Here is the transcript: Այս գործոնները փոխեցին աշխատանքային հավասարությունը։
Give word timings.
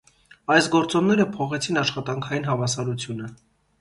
Այս 0.53 0.69
գործոնները 0.75 1.27
փոխեցին 1.35 1.79
աշխատանքային 1.85 2.49
հավասարությունը։ 2.51 3.29